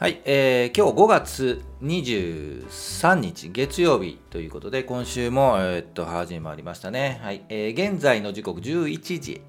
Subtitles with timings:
[0.00, 9.42] はい、えー、今日5月23日月曜日ということで今週も、えー、っと始まりましたね、はいえー、現在の時刻11時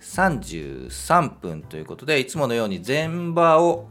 [0.00, 3.86] 33分ということでいつものように全場を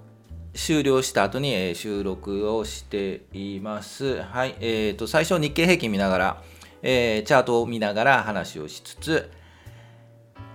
[0.54, 4.22] 終了した後に、えー、収録をしています。
[4.22, 6.44] はいえーと、と最初日経平均見ながら、
[6.82, 9.32] えー、チャートを見ながら話をしつつ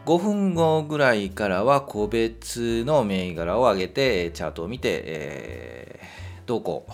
[0.08, 6.86] 5分後ぐらいからは個別の銘柄を上げてチャートを見て、えー、動向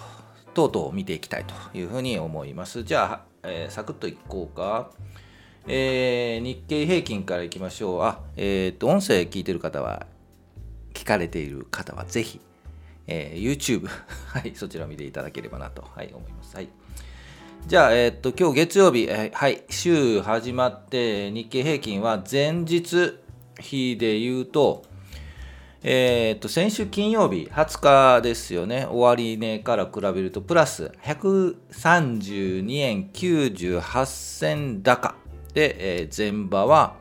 [0.53, 2.83] 等々を見ていきたいというふうに思います。
[2.83, 4.91] じゃあ、えー、サクッといこうか。
[5.69, 8.03] えー、日経平均からいきましょう。
[8.03, 10.07] あ、えっ、と、音声聞いてる方は、
[10.93, 12.41] 聞かれている方はぜひ、
[13.07, 13.87] えー、YouTube、
[14.27, 16.57] はい、そちらを見ていただければなと、はい、思います。
[16.57, 16.69] はい。
[17.67, 23.19] じゃあ、えー、っと、今日月曜日、えー、はい、週始まって、日経平均は前日
[23.59, 24.83] 比で言うと、
[25.83, 35.15] えー、っと、先週金曜日、20日ですよね、終値から比べると、プラス132円98銭高
[35.55, 36.97] で、えー、前場は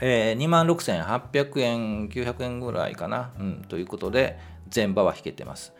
[0.00, 4.38] えー、26,800円、900円ぐらいかな、うん、ということで、
[4.74, 5.72] 前場は引けてます。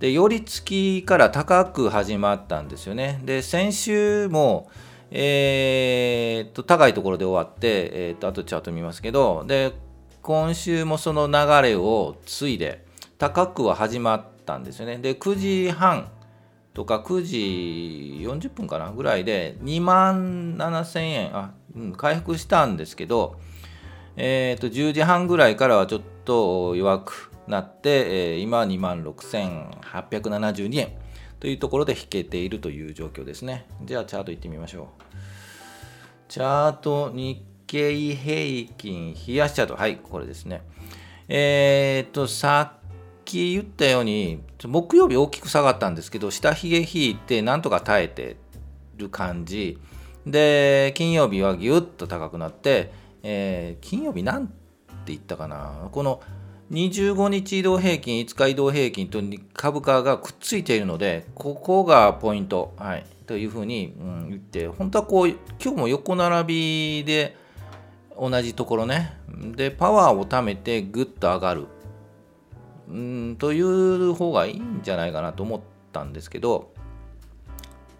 [0.00, 3.20] で、寄り付きから高く始まったんですよね。
[3.24, 4.70] で、先週も、
[5.10, 9.72] えー、と高いところで終わって、えー、とあとチャート見ますけど、で、
[10.22, 12.84] 今週もその流れを継いで、
[13.18, 14.98] 高くは始まったんですよね。
[14.98, 16.10] で、9時半
[16.74, 23.36] とか9時40分かなぐらいで2万7000円、あ、うん、回復したんですけど、
[24.16, 30.92] えー、と10時半ぐらいからはちょっと弱くなって、えー、今2万6872円
[31.40, 33.66] というところで引けているという状況ですね。
[33.82, 34.86] じゃあチャートいってみましょう。
[36.28, 39.76] チャート日経平均冷やしチャート。
[39.76, 40.62] はい、これですね。
[41.28, 42.80] えっ、ー、と、さっ
[43.24, 48.36] き言ったように、木曜日大きく下がったんですけど、下髭引いてなんとか耐えて
[48.96, 49.78] る感じ。
[50.26, 52.92] で、金曜日はぎゅっと高くなって、
[53.24, 54.54] えー、金曜日なんて
[55.06, 55.88] 言ったかな？
[55.90, 56.20] この
[56.70, 59.20] 25日移動平均5日移動平均と
[59.52, 67.36] 株価がくっついているのでここがポイント、はい、というふうに、うん、言って本当はこう今日も横並びで
[68.18, 69.18] 同じところね。
[69.56, 71.66] でパワーを貯めてぐっと上がる。
[72.86, 75.60] うんという方がいいんじゃないかなと思っ
[75.90, 76.70] たんですけど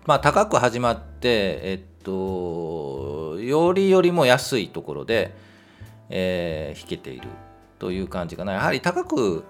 [0.05, 5.35] まあ高く始まってえっと、よりよりも安いところで、
[6.11, 7.29] えー、引けている
[7.79, 8.53] という感じかな。
[8.53, 9.45] やはり高く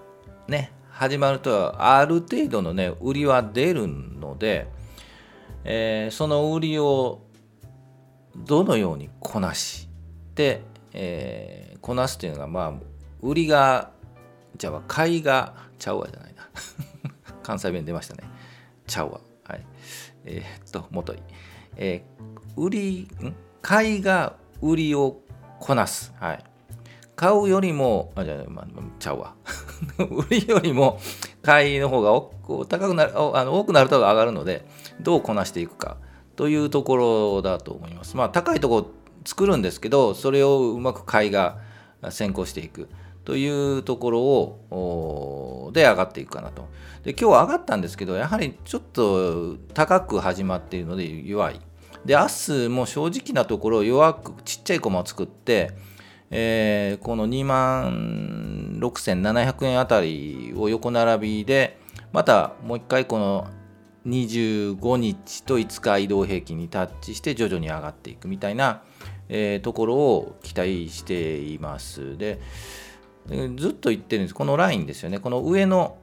[0.47, 4.67] ね、始まると、ある程度のね、売りは出るので、
[5.63, 7.21] えー、その売りを
[8.35, 9.87] どのようにこなし
[10.35, 10.61] て、
[10.93, 12.73] えー、こなすというのが、まあ、
[13.21, 13.91] 売りが、
[14.57, 16.49] じゃあ、買いが、ちゃうわじゃないな。
[17.43, 18.23] 関西弁出ましたね。
[18.87, 19.19] ちゃうわ。
[19.43, 19.65] はい。
[20.25, 21.19] えー、っと、もとい。
[21.77, 23.07] えー、売り、
[23.61, 25.21] 買いが売りを
[25.59, 26.13] こなす。
[26.19, 26.43] はい。
[27.15, 28.67] 買うよりも、あ、じゃあ、まあ、
[28.99, 29.35] ちゃうわ。
[29.97, 30.99] 売りよりも
[31.41, 32.11] 買いの方が
[32.65, 34.65] 高くなるあの多くなると上がるので、
[35.01, 35.97] どうこなしていくか
[36.35, 38.17] というところだと思います。
[38.17, 38.87] まあ、高いところ
[39.25, 41.57] 作るんですけど、それをうまく買いが
[42.09, 42.89] 先行していく
[43.23, 46.67] というところをで上がっていくかなと。
[47.03, 51.59] で今日は上がったんですけどやはりちょっと高く始まっているので弱い。
[52.05, 55.71] で明日も正直なところ弱くちっちゃい駒を作って、
[56.29, 61.79] えー、この2万6700円あたりを横並びで
[62.13, 63.47] またもう一回この
[64.05, 68.83] 25日と5日移動平均にタッチして徐々に上がっていくみたいな、
[69.29, 72.17] えー、ところを期待しています。
[72.17, 72.39] で
[73.55, 74.35] ずっと言ってるんです。
[74.35, 75.19] このラインですよね。
[75.19, 75.97] この上の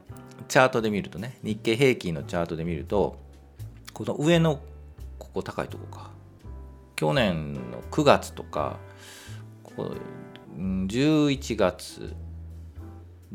[0.49, 3.16] チャートで見るとね、日経平均のチャートで見ると、
[3.93, 4.60] この上の
[5.22, 6.10] ここ高いとこか。
[6.97, 8.78] 去年の9月とか、
[9.63, 9.95] ここ
[10.57, 12.15] 11月、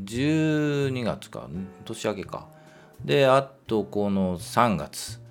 [0.04, 1.50] 12月か、
[1.86, 2.50] 年明けか。
[3.06, 5.22] で、あとこの3月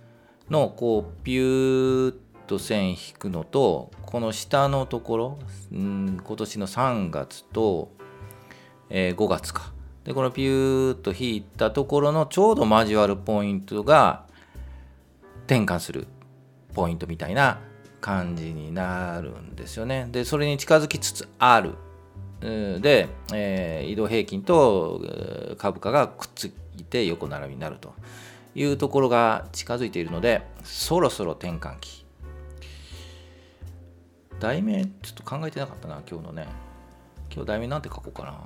[0.49, 2.17] のこうピューッ
[2.47, 5.38] と線引くのと、この下のところ、
[5.76, 7.91] ん、今年の3月と、
[8.88, 9.75] えー、5月か。
[10.05, 14.25] で、このピューッと引いたところのちょうど交わるポイントが
[15.47, 16.06] 転換する
[16.76, 17.58] ポイントみたいな
[18.02, 20.08] 感じになるんですよね。
[20.12, 21.75] で、それに近づきつつある。
[22.40, 25.00] で、えー、移動平均と
[25.56, 26.44] 株価がくっつ
[26.76, 27.94] いて横並びになると
[28.55, 32.05] いうところが近づいているので、そろそろ転換期
[34.38, 36.46] 題名ちょっと考えてなかったな今日のね
[37.32, 38.37] 今日題名なんて書こうかな、は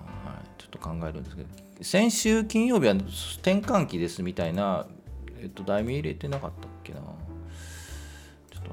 [0.41, 1.49] い、ちょっと考えるんですけど
[1.83, 4.87] 先週金曜日は転換期ですみたいな、
[5.41, 6.69] えっと、題名入れてなかった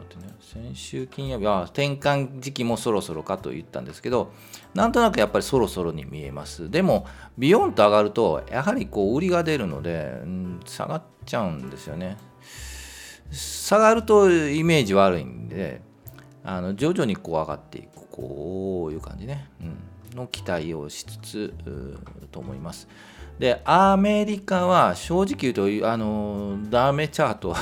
[0.08, 4.32] ってね先週金曜日は転換時期もそろそろかと言ったんですけど
[4.74, 7.06] なんとなくやっぱりそろそろに見えますでも
[7.38, 12.18] ビヨンと上がるとやはりこう売りが出るので、うん、下がっちゃうんですよね
[13.32, 15.82] 下がるとイメージ悪いんで
[16.44, 21.54] あの徐々にこう上がっていくこういう感じね、うん、の期待をしつつ
[22.32, 22.88] と思います。
[23.38, 27.56] でアメリカは正直言うとあのダメチャート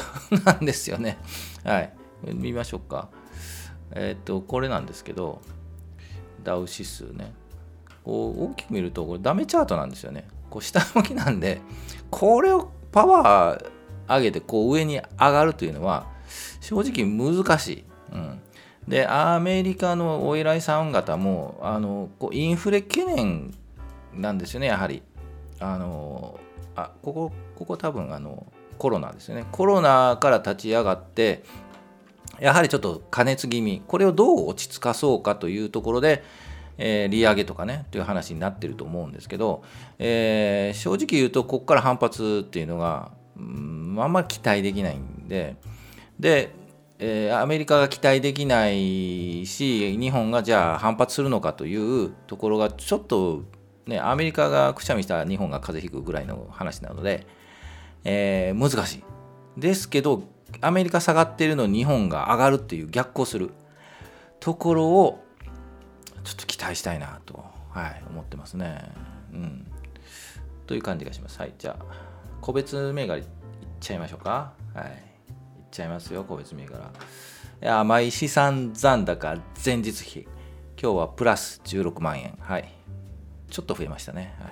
[0.46, 1.18] なんですよね。
[1.64, 1.94] はい。
[2.34, 3.10] 見ましょうか。
[3.92, 5.42] えっ、とこれなんですけど
[6.44, 7.34] ダウ指数ね。
[8.04, 10.28] こう大きく見るとこれダメチャートなんですよね。
[10.50, 11.62] こう下向きなんで
[12.10, 13.72] これをパワー
[14.08, 16.06] 上げてこう上に上がるというのは
[16.62, 17.84] 正直難しい。
[18.14, 18.42] うん、
[18.88, 23.54] でアメリカのお偉いさん方もあのこうインフレ懸念
[24.14, 25.02] なんですよねやはり。
[25.60, 26.40] あの
[26.76, 28.46] あここここ多分あの
[28.78, 31.44] コロナですよねコロナから立ち上がって
[32.40, 36.24] やはりちょっと加熱気味これをどう落ち着かそうかというところで、
[36.78, 39.64] えー、利上げとかねという話になってると思うんですけど、
[40.00, 45.56] えー、正直言うとここから反発っていうのが、うん、あんまり期待できないんで
[46.20, 46.52] で
[46.98, 53.44] えー、アメリカが期待できないし日本がじゃあ反発するのかというところがちょっと、
[53.86, 57.28] ね、アメリカがくしゃみしたら日本が風邪ひくぐらいの話なので、
[58.06, 59.04] えー、難しい。
[59.58, 60.24] ですけど
[60.62, 63.52] アメリカ下がってるのに日本が上がるっていう逆行する
[64.40, 65.24] ところを
[66.24, 68.92] ちょっと期待したいなと、はい、思ってますね。
[69.34, 69.68] うん、
[70.66, 71.40] という感じがします。
[71.40, 71.86] はい、じゃあ
[72.42, 73.26] 個別銘柄いっ
[73.80, 74.54] ちゃいましょうか。
[74.74, 74.92] はいいっ
[75.72, 76.92] ちゃいますよ、個別銘柄。
[77.62, 80.28] いや、毎資産残高前日比。
[80.82, 82.38] 今日はプラス16万円。
[82.40, 82.70] はい。
[83.50, 84.36] ちょっと増えましたね。
[84.40, 84.52] はい、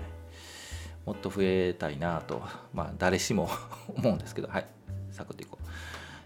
[1.06, 2.42] もっと増えたいなと、
[2.74, 3.50] まあ、誰しも
[3.96, 4.66] 思うんですけど、はい。
[5.12, 5.66] サクッといこう。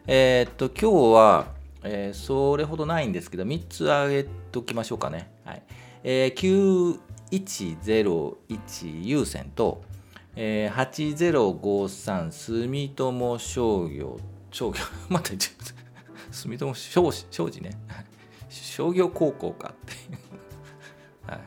[0.10, 1.48] えー、っと、今日は、
[1.84, 4.24] えー、それほどないんですけど、3つ挙げ
[4.54, 5.30] ときましょうかね。
[5.44, 5.62] はい。
[6.04, 6.98] えー、
[7.32, 9.84] 9101優先と、
[10.38, 14.18] えー、8053住友商業
[14.52, 15.34] 商業また
[16.32, 17.72] 住友商商事ね
[18.50, 19.98] 商業高校かってい
[21.28, 21.42] うはい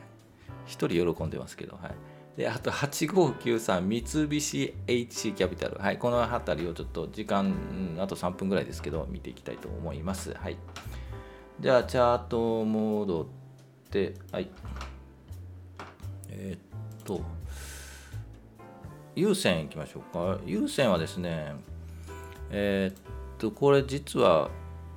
[0.67, 7.53] 一人喜んでますけどはいであと8593三菱 HC キャピタルはいこの辺りをちょっと時間
[7.99, 10.33] あと3分ぐらいですけど見ていきたいと思います。
[10.33, 10.57] はい。
[11.59, 14.49] じゃあチャート戻ってはい。
[16.29, 17.21] えー、っと
[19.15, 20.39] 優先いきましょうか。
[20.45, 21.53] 優先はですね
[22.49, 23.01] えー、っ
[23.37, 24.49] とこれ実は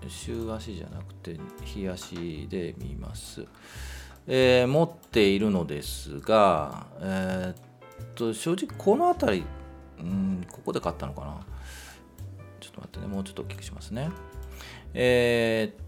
[0.09, 3.47] 週足じゃなくて日足で見ます、
[4.27, 9.45] えー、持っているのですが、えー、っと正直この辺り
[10.01, 11.41] うんここで買ったのかな。
[12.61, 13.07] ちょっと待ってね。
[13.07, 14.11] もうちょっと大きくしますね。
[14.95, 15.85] えー、っ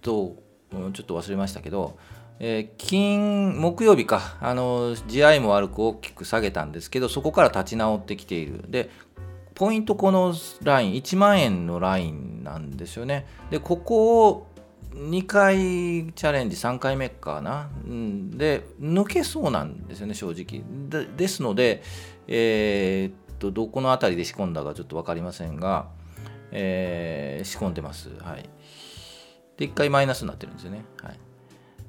[0.00, 0.36] と
[0.70, 1.98] ちょっと忘れましたけど
[2.44, 4.36] えー、金木曜日か。
[4.40, 8.64] あの地合いも悪く大きく下げたんですけどそこから立ち直ってきている。
[8.68, 8.90] で
[9.54, 13.26] ポイントこのライン1万円のラインなんですよね。
[13.50, 14.46] でここを
[14.94, 20.62] 2回チャレンジ3回目かな、うん、で抜けそうなんですよね正直。
[20.88, 21.82] でですので
[22.28, 25.88] えー、っとどこの辺りで仕込んだかちょっと分かりませんが、
[26.50, 28.10] えー、仕込んでます。
[28.20, 28.48] はい。
[29.56, 30.84] で1回マイナスになってるんですよね。
[31.02, 31.18] はい。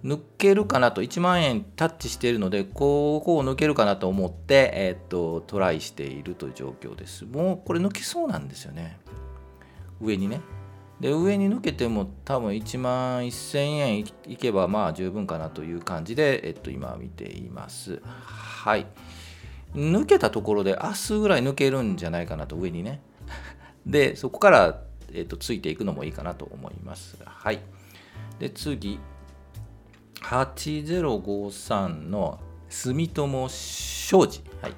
[0.03, 7.25] 抜けるかなと1万円タッチしているのでここを抜けるかなと思って、えー、っとトライしているという状況です。
[7.25, 9.00] もうこれ抜けそうなんですよね。
[10.01, 10.41] 上にね。
[11.03, 14.05] で上に抜けても多分1万1000円い
[14.38, 18.01] けばまあ十分かなという感じで、えっと、今見ています。
[18.05, 18.88] はい。
[19.75, 23.01] 抜けたところで明日ぐらい抜けるんじゃないかなと上にね。
[23.86, 24.79] でそこから、
[25.12, 27.17] えっと、ついていくのもいいかなと思います。
[27.25, 27.60] はい。
[28.39, 28.98] で次。
[30.22, 34.74] 8053の住友商事、はい、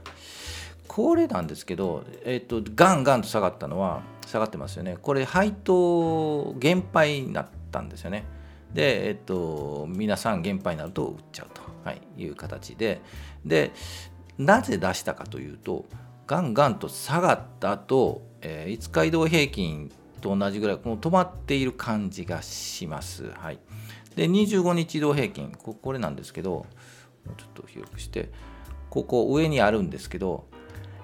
[0.88, 4.98] これなんですけど、えっと、ガンガンと下がったのは下がってますよね。
[5.01, 8.25] これ配当減配になったんですよね。
[8.74, 13.01] で、えっと、皆さん減配になると売っちゃうと、はい、いう形で。
[13.46, 13.72] で
[14.38, 15.86] なぜ出したかというと
[16.27, 23.32] ガンガンと下がった後、えー、5日移動平均と同じぐらいこの止まっている感じがします。
[23.32, 23.60] はい、
[24.15, 25.55] で25日移動平均。
[25.58, 26.65] ここれなんですけど
[27.38, 28.29] ちょっと広くして
[28.89, 30.46] ここ上にあるんですけど、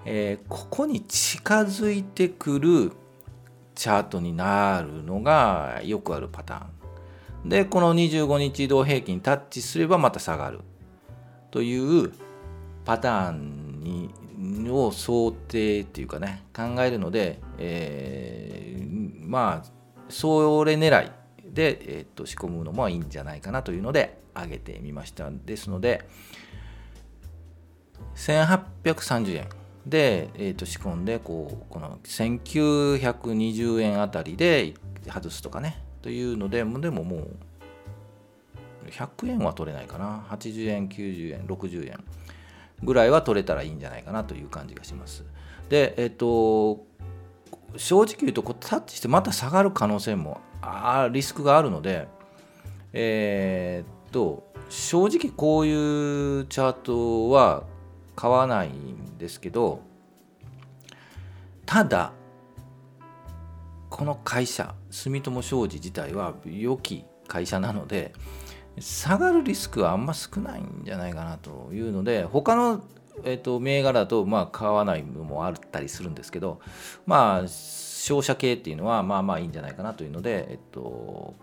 [0.05, 2.91] えー、ここに近づいてくる
[3.81, 7.50] チャートになるのがよくあるパターン。
[7.50, 10.59] でこの25日移動平均タッチすればまた下がる
[11.50, 12.11] という
[12.85, 19.69] パターンにを想定っていうかね考えるので、えー、まあ
[20.09, 21.11] それ狙い
[21.43, 25.31] で、えー、と仕込むのもいいんじゃないかなというので上げてみました。
[25.31, 26.07] ですので
[28.13, 29.61] 1830円。
[29.85, 34.73] で、えー、と仕込んでこうこの1920円あたりで
[35.07, 37.29] 外すとかねというのででももう
[38.89, 40.25] 100円は取れないかな。
[40.29, 42.03] 80円90円60円
[42.83, 45.23] ぐらいは取れたらいいんじゃないかなという感じがします。
[45.69, 46.85] でえっ、ー、と
[47.77, 52.07] 正直言うとこうタッチしてまた下がる可能性もあリスクがあるので
[52.93, 57.63] えー、っと正直こういうチャートは
[58.15, 59.82] 買わないんですけど
[61.65, 62.13] ただ
[63.89, 68.13] この会社住友商事自体は良き会社なので
[68.80, 72.84] 下がるリスクはあんま少ないんじゃないかなというので他の、
[73.24, 76.60] えーと、銘柄だとまあ買わないのもあったりするんですけど
[77.06, 81.36] まあ商社系っていうのはまあまあいいんじゃないかなというのでえっと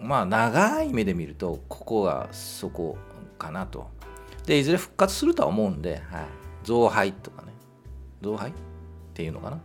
[0.00, 2.96] まあ長い目で見るとここがそこ
[3.38, 3.90] かなと。
[4.48, 6.24] でいずれ復活するとは思うんで、はい、
[6.64, 7.52] 増配とかね。
[8.22, 8.50] 増配？
[8.50, 8.52] っ
[9.12, 9.60] ていうのかな、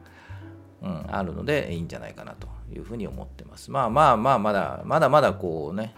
[0.82, 3.72] うん、あるのでいいんじゃないかなというふうに思ってます。
[3.72, 5.96] まあまあまあまだまだまだこうね、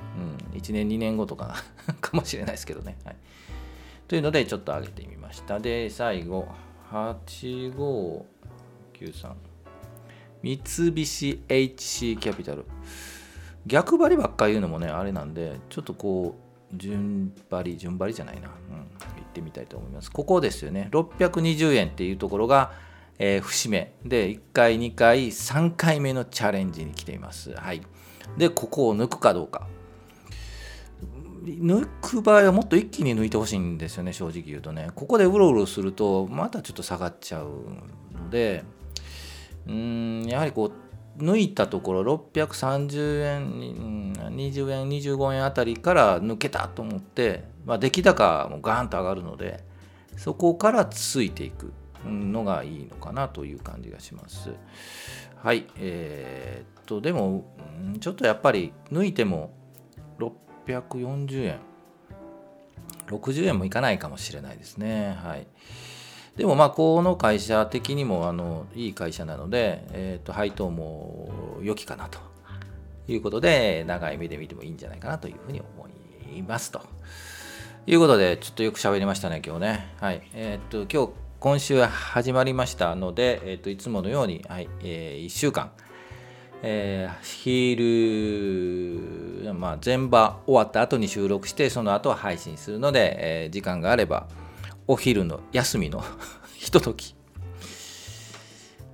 [0.53, 1.55] うん、1年2年後とか
[1.99, 3.15] かもしれないですけどね、はい、
[4.07, 5.59] というのでちょっと上げてみました。
[5.59, 6.47] で最後。
[6.91, 8.23] 8593
[10.43, 10.57] 三
[10.93, 12.65] 菱 HC キャピタル
[13.65, 16.44] 逆張りばっか言うのもねあれなんでちょっとこう
[16.77, 18.83] 順張り順張りじゃないな、うん、行
[19.21, 20.11] ってみたいと思います。
[20.11, 20.89] ここですよね。
[20.91, 22.73] 620円っていうところが、
[23.19, 23.93] えー、節目。
[24.03, 27.53] で1回2回3回目のチャレンジに来ています。
[27.53, 27.81] はい。
[28.37, 29.67] でここを抜くかどうか。
[31.45, 34.89] 抜く場合はもっと一気に抜いてほしいんですよね正直言うとね。
[34.95, 37.49] ここでうろうろするとまたちょっと下がっちゃう
[38.19, 38.63] ので
[39.67, 40.84] うんやはりこう
[41.17, 49.63] 抜いたところ630円20円25円あたりから抜けたと思って、まあ、出来高もガーンと上がるので
[50.17, 51.73] そこからついていく
[52.05, 54.51] のがいいのかなという感じがします。
[55.37, 57.45] はい、えー、っとでも
[57.99, 59.53] ちょっとやっぱり抜いても
[60.67, 61.59] 640円
[63.07, 65.17] 60円もいかないかもしれないですね。
[65.23, 65.47] はい。
[66.35, 72.19] でもまあこの会社的にもあのいい会社なので、えー、と配当も良きかなと
[73.07, 75.87] いうことで長い目で見てもいいんじゃないかなというふうに思
[76.35, 76.81] いますと。
[77.87, 79.93] いうことでちょっとよく喋りましたね今日ね。
[80.01, 80.21] はい。
[80.33, 85.71] えっ、ー、と今日今週始まりましたので、えー、といつものように、はいえー、1週間
[86.67, 94.27] えー、ヒール、まあ、全場終わった後に収録してその後は配信するので、えー、時間があれば
[94.87, 96.03] お昼の休みの
[96.55, 97.15] ひととき。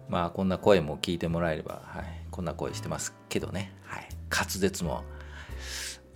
[0.07, 5.05] まあこんな声も聞いてもらえれば、はい、こんな声してますけどね、はい、滑舌も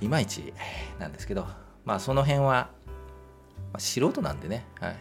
[0.02, 0.54] いまいち
[1.00, 1.48] なんですけど。
[1.86, 2.72] まあその辺は、ま
[3.74, 4.96] あ、素人なんでね、はい、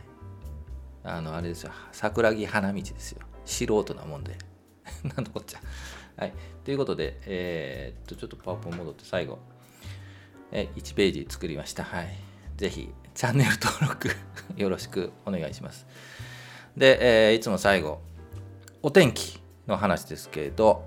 [1.03, 1.73] あのあれですよ。
[1.93, 3.21] 桜木花道ですよ。
[3.45, 4.37] 素人なもんで。
[5.17, 5.61] なんのこっちゃ。
[6.17, 6.35] はい。
[6.65, 9.39] ということでえー、っとちょっとパワポン戻って最後。
[10.53, 11.85] え1ページ作りました。
[11.85, 12.34] はい。
[12.57, 14.09] ぜひチャンネル登録
[14.57, 15.87] よろしくお願いします。
[16.77, 18.01] で、えー、いつも最後、
[18.83, 20.85] お天気の話ですけど、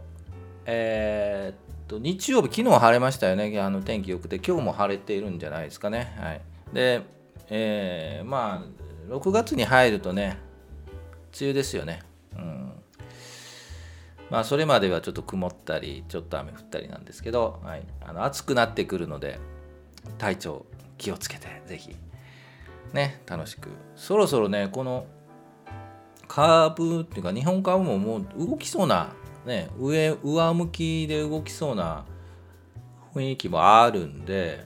[0.66, 3.60] えー、っと、日曜日、昨日晴れましたよね。
[3.60, 6.14] あの天気良くて、今日も晴れているんじゃないですかね。
[6.20, 6.42] はい。
[6.74, 7.02] で、
[7.50, 10.38] えー、まあ、6月に入るとね、
[11.40, 12.02] 梅雨ですよね。
[12.36, 12.72] うん。
[14.30, 19.40] まあ、それまではちょっと曇ったり、ちょっと雨降ったりなんですけど、はい、あの暑くなってくるので、
[20.18, 20.66] 体調
[20.98, 21.96] 気をつけて、ぜひ。
[22.94, 23.70] ね楽しく。
[23.96, 25.06] そろそろねこの
[26.28, 29.14] カーブっていうか日本株ももう動きそうな
[29.46, 32.06] ね上上向きで動きそうな
[33.14, 34.66] 雰囲気もあるんで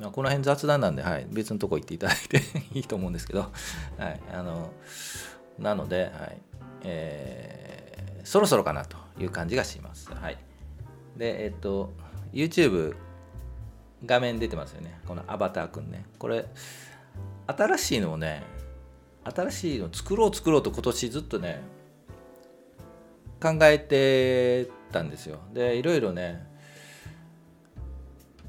[0.00, 2.42] うんこの辺雑談なんで、はい、別のとこ行っていただいて
[2.74, 3.40] いいと思うんですけど、
[3.98, 4.70] はい、あの
[5.58, 6.38] なので、はい
[6.82, 10.12] えー、そろそろかなという感じがします。
[10.12, 10.38] はい、
[11.16, 11.92] で、えっと、
[12.32, 12.94] YouTube
[14.04, 15.00] 画面出てますよね。
[15.06, 16.04] このアバターくんね。
[16.18, 16.46] これ
[17.46, 18.42] 新しいのをね
[19.24, 21.60] 新しいの作ろう作ろうと今年ずっとね
[23.40, 25.38] 考えてたんですよ。
[25.52, 26.46] でいろいろね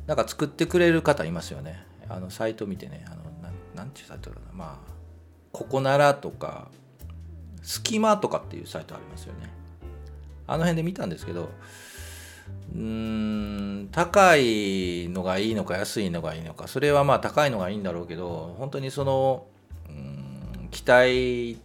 [0.08, 1.86] なんか作ってくれる方いますよね。
[2.08, 4.53] あのサイト見てねあのななんていうサイトだろうな。
[4.53, 4.91] まあ
[5.51, 6.70] ここならとか
[7.62, 9.50] スキマとかっていうサイトありますよね。
[10.48, 11.50] あの辺で見たんですけど
[12.74, 19.46] うーん高いのがいいのか安いのがいいのかそれはまあ高いのがいいんだろうけど本当にその
[19.88, 21.60] うん期待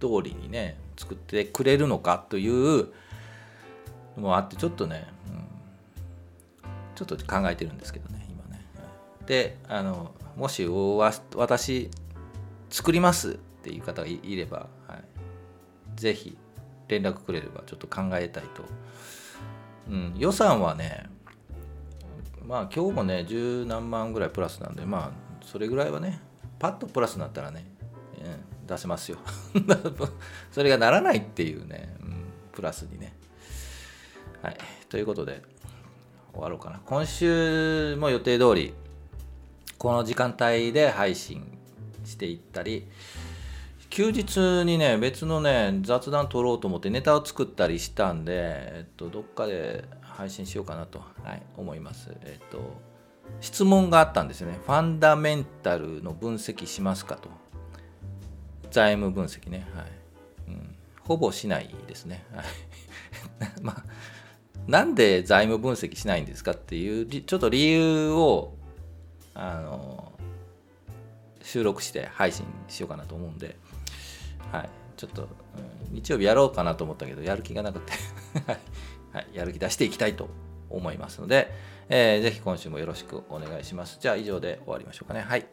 [0.00, 2.88] 通りにね作ってくれるのかという
[4.16, 5.44] のもあってちょっとね、うん、
[6.94, 8.64] ちょっと考えてるんですけどね今ね。
[9.26, 10.66] であのもし
[11.34, 11.90] 私
[12.70, 16.36] 作りますっていう方がいれば、はい、ぜひ
[16.88, 18.64] 連絡くれればちょっと考えたいと。
[19.88, 21.06] うん、予算はね
[22.46, 26.20] まあ今日もね十何万ぐらいプラスなんでまあそれぐらいはね
[26.58, 27.64] パッとプラスになったらね、
[28.20, 29.18] うん、出せますよ。
[30.50, 33.14] それがならないっていうね、うん、プラスにね。
[34.42, 34.56] はい
[34.88, 35.42] ということで
[36.32, 36.80] 終わろうかな。
[36.84, 38.74] 今週も予定通り
[39.78, 41.56] この時間帯で配信
[42.04, 42.86] していったり
[43.98, 52.16] 休日にね別のね雑談撮ろうと思ってネタを作ったりしたんで、えっと、どっかで配信しようかなと、はい、思います。
[52.22, 52.60] えっと
[53.40, 54.60] 質問があったんですよね。
[54.64, 57.28] ファンダメンタルの分析しますかと。
[58.70, 59.66] 財務分析ね。
[59.74, 59.86] はい。
[60.46, 62.24] うん、ほぼしないですね。
[62.32, 62.46] はい。
[63.62, 63.84] まあ、
[64.68, 68.54] なんで財務分析しないんですかっていう、ちょっと理由を、
[69.34, 70.12] あの、
[71.42, 73.56] 収録して配信しようかなと思うんで、
[74.52, 75.26] はい、ちょっと、う
[75.92, 77.92] ん、日曜日やろうかなと思ったけど、やる気がなくて
[79.12, 80.28] はい、やる気出していきたいと
[80.70, 81.50] 思いますので、
[81.88, 83.98] えー、ぜひ今週もよろしくお願いします。
[84.00, 85.20] じゃあ以上で終わりましょうかね。
[85.20, 85.46] はい。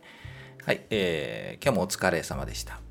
[0.66, 2.85] はい、えー、今日もお疲れ様でした。